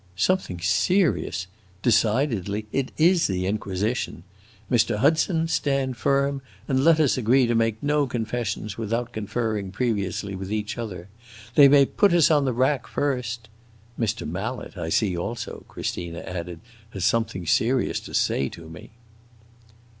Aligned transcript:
"Something 0.15 0.59
serious! 0.59 1.45
Decidedly, 1.83 2.65
it 2.71 2.91
is 2.97 3.27
the 3.27 3.45
Inquisition. 3.45 4.23
Mr. 4.71 4.95
Hudson, 4.97 5.47
stand 5.47 5.95
firm, 5.95 6.41
and 6.67 6.83
let 6.83 6.99
us 6.99 7.19
agree 7.19 7.45
to 7.45 7.53
make 7.53 7.77
no 7.83 8.07
confessions 8.07 8.79
without 8.79 9.13
conferring 9.13 9.69
previously 9.69 10.35
with 10.35 10.51
each 10.51 10.75
other! 10.75 11.07
They 11.53 11.67
may 11.67 11.85
put 11.85 12.13
us 12.13 12.31
on 12.31 12.45
the 12.45 12.51
rack 12.53 12.87
first. 12.87 13.47
Mr. 13.99 14.27
Mallet, 14.27 14.75
I 14.75 14.89
see 14.89 15.15
also," 15.15 15.65
Christina 15.67 16.21
added, 16.21 16.61
"has 16.89 17.05
something 17.05 17.45
serious 17.45 17.99
to 17.99 18.15
say 18.15 18.49
to 18.49 18.67
me!" 18.67 18.89